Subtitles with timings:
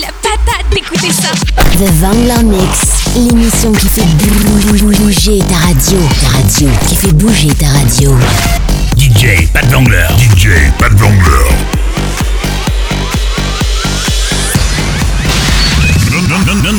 [0.00, 1.30] la patate d'écouter ça.
[1.78, 2.78] The Vangler Mix,
[3.16, 5.98] l'émission qui fait bouger ta radio.
[6.20, 8.16] Ta radio, qui fait bouger ta radio.
[8.96, 10.06] DJ Pat Vangler.
[10.18, 10.48] DJ
[10.78, 11.48] Pat Vangler.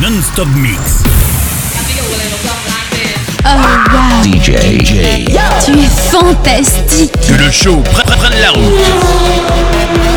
[0.02, 1.04] Non-stop mix.
[3.46, 3.50] Oh
[3.92, 4.24] wow.
[4.24, 5.26] DJ.
[5.66, 7.12] Tu es fantastique.
[7.28, 10.09] Que le show prenne la route.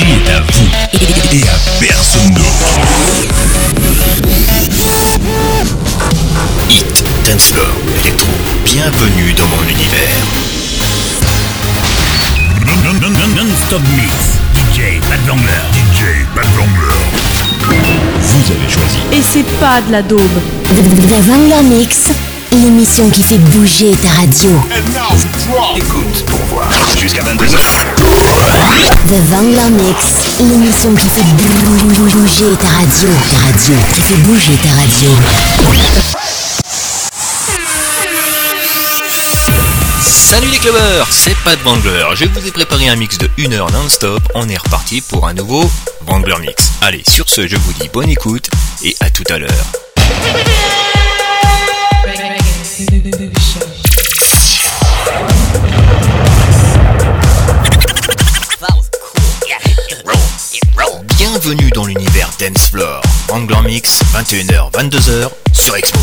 [0.00, 0.68] Est à vous
[1.32, 2.78] et à personne d'autre.
[6.70, 7.66] Hit, dancefloor,
[8.00, 8.28] électro,
[8.64, 10.22] bienvenue dans mon univers.
[12.64, 14.38] Non, non, non, non, non-stop mix.
[14.54, 15.64] DJ Pat Vangler.
[15.72, 16.94] DJ Pat Vangler.
[18.20, 18.98] Vous avez choisi.
[19.12, 20.20] Et c'est pas de la daube.
[20.64, 22.10] The Vangler Mix,
[22.52, 24.50] l'émission qui fait bouger ta radio.
[25.76, 26.68] Écoute pour voir.
[27.00, 27.58] Jusqu'à 22h.
[29.06, 31.24] The Vangler Mix, l'émission qui fait
[32.12, 33.08] bouger ta radio.
[33.30, 35.10] Ta radio, qui fait bouger ta radio.
[40.00, 42.04] Salut les clubbers, c'est Pat Wangler.
[42.14, 44.22] Je vous ai préparé un mix de 1 heure non-stop.
[44.34, 45.70] On est reparti pour un nouveau
[46.06, 46.72] Wangler Mix.
[46.82, 48.50] Allez, sur ce, je vous dis bonne écoute
[48.82, 50.77] et à tout à l'heure.
[61.48, 63.00] Bienvenue dans l'univers Dance Floor.
[63.30, 65.98] Wangler Mix, 21h, 22h sur Expo.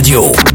[0.00, 0.49] Radio.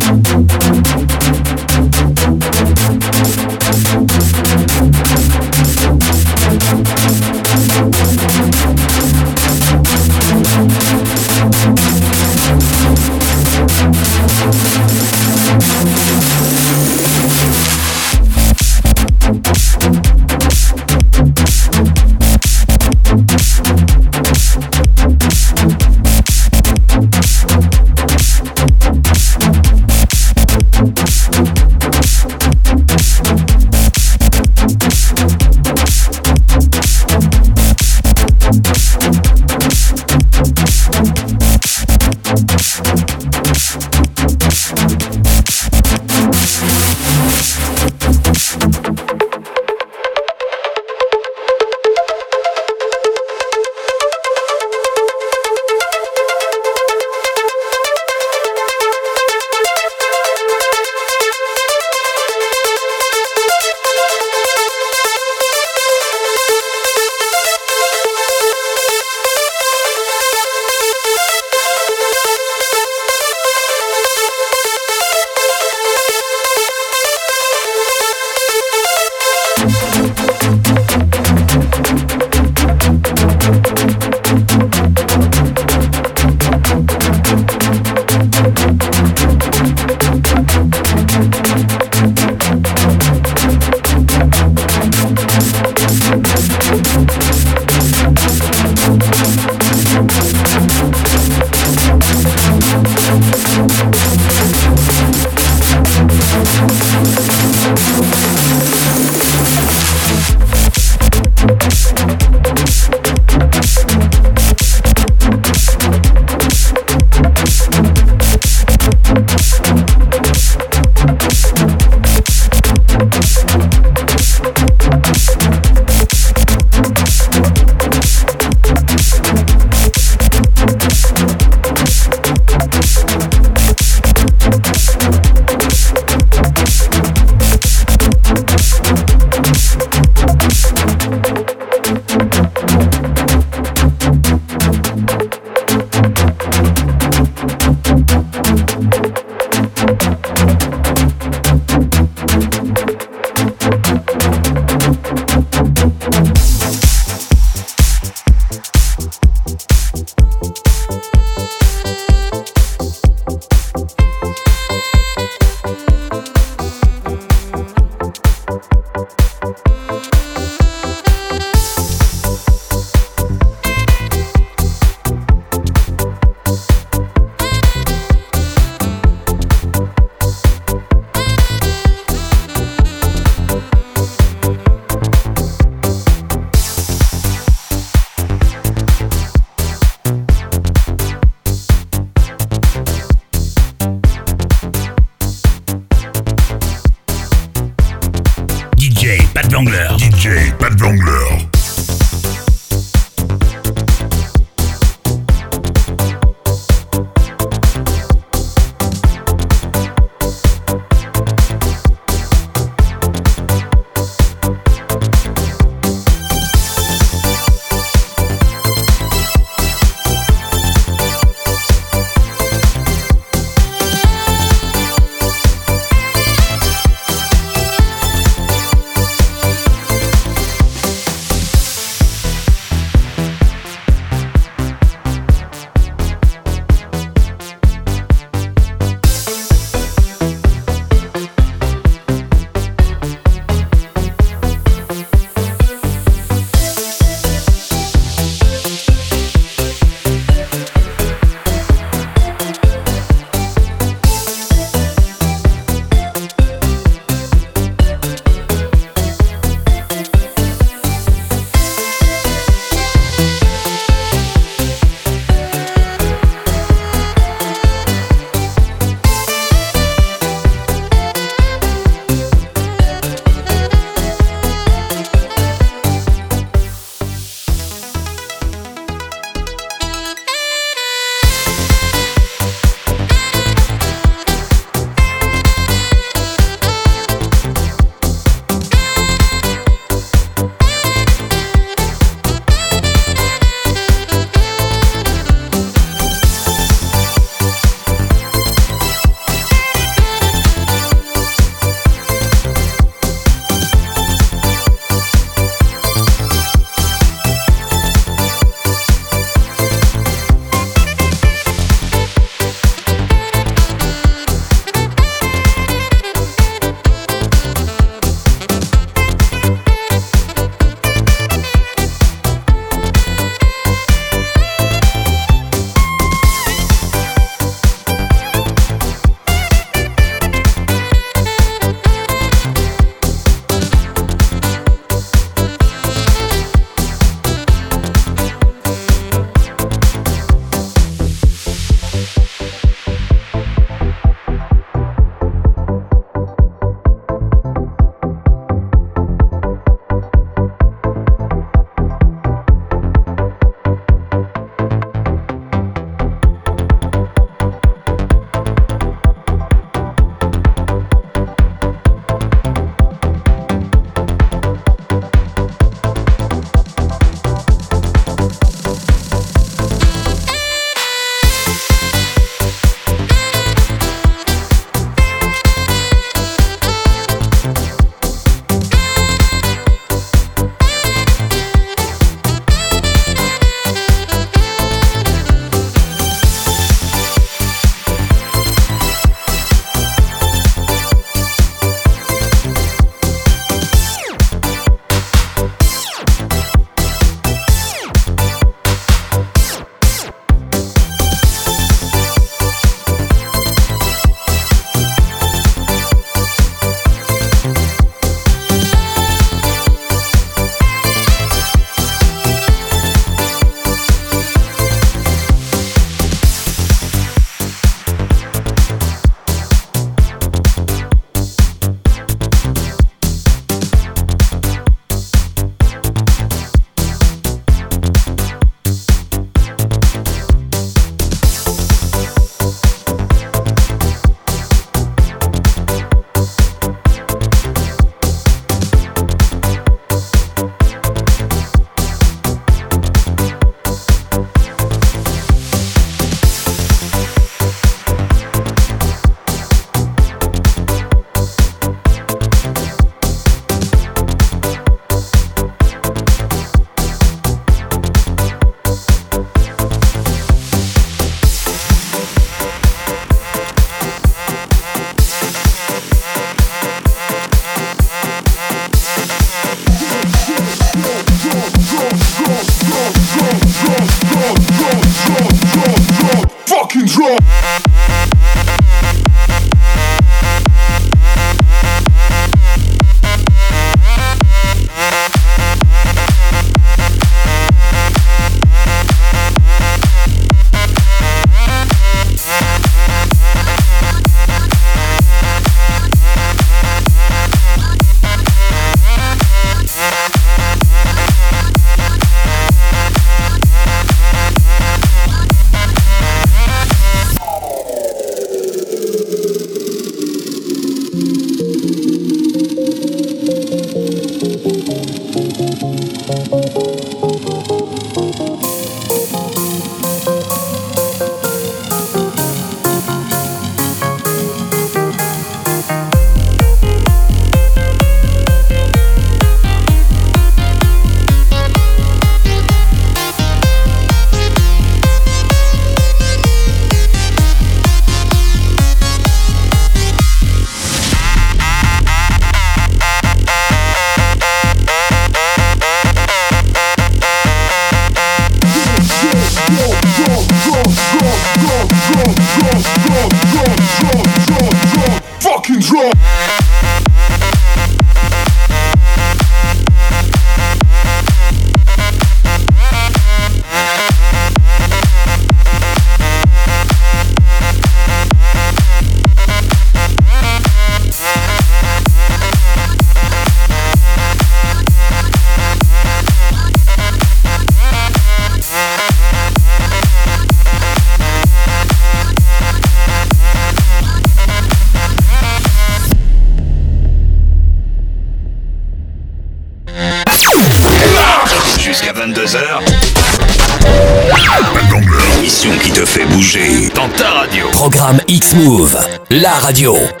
[599.41, 600.00] Radio.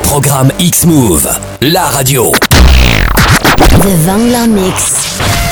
[0.00, 1.28] Programme X-Move,
[1.60, 2.30] la radio.
[3.80, 5.51] The Vangler Mix.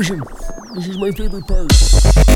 [0.00, 0.24] Virgem,
[0.74, 2.29] this is my favorite part.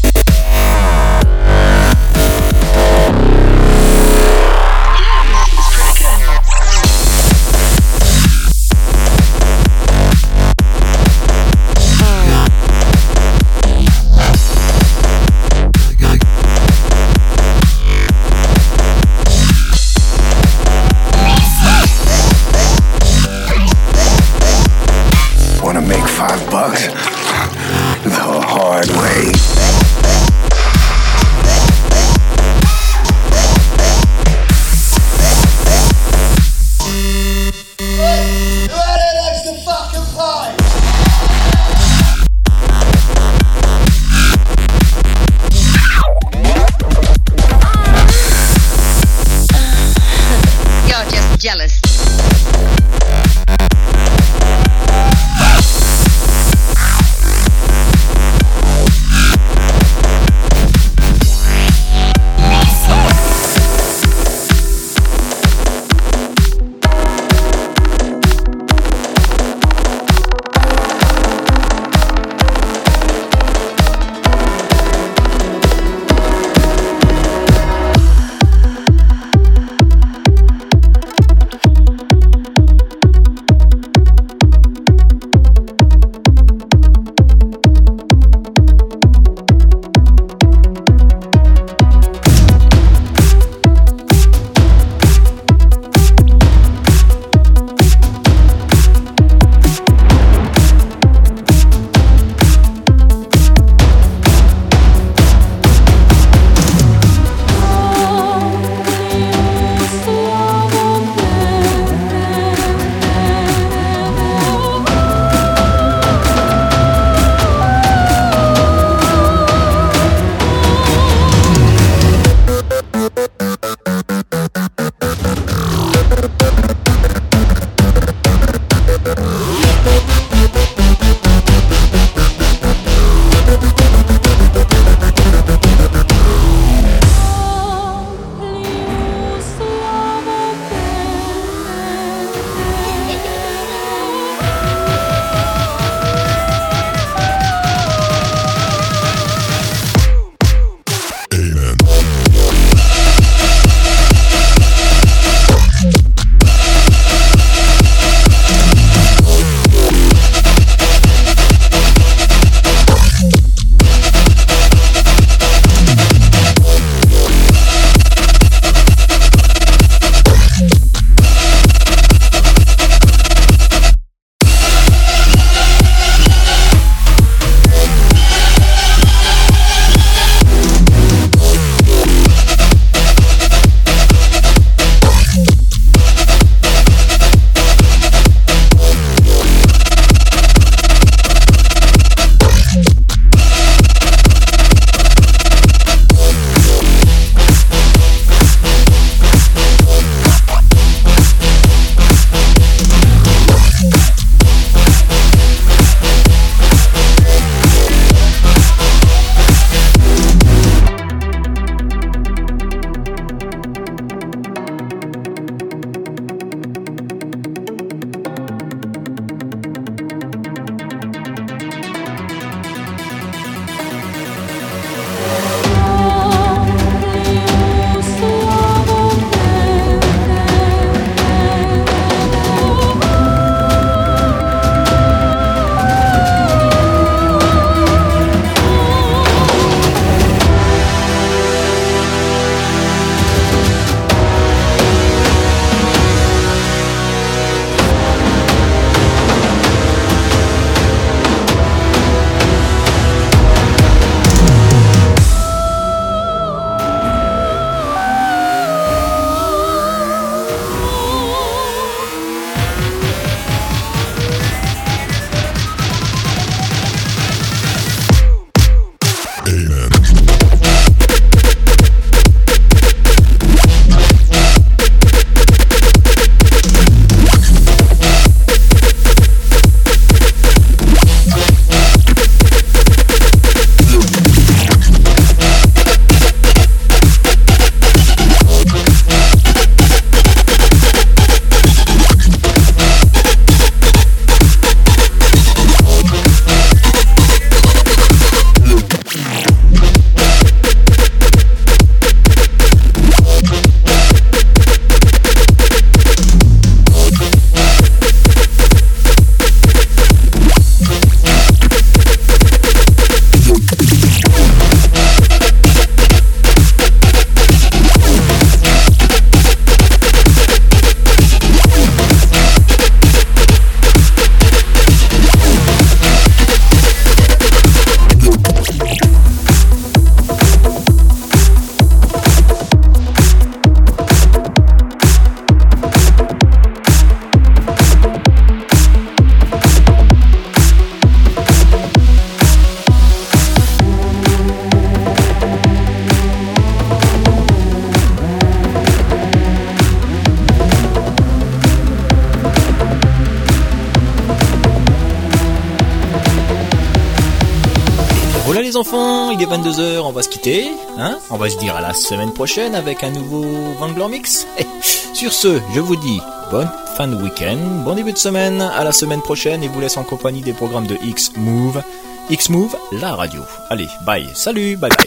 [359.45, 360.69] Est 22h, on va se quitter.
[360.99, 363.45] Hein on va se dire à la semaine prochaine avec un nouveau
[363.79, 364.47] Vangler Mix.
[364.59, 364.67] Et
[365.13, 366.21] sur ce, je vous dis
[366.51, 369.97] bonne fin de week-end, bon début de semaine, à la semaine prochaine et vous laisse
[369.97, 371.83] en compagnie des programmes de X-Move.
[372.31, 373.43] X-Move, la radio.
[373.71, 375.07] Allez, bye, salut, bye bye.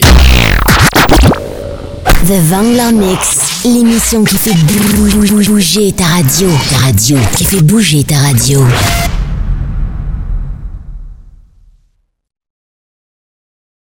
[2.26, 4.54] The Vangler Mix, l'émission qui fait
[5.48, 6.48] bouger ta radio.
[6.70, 8.60] Ta radio, qui fait bouger ta radio.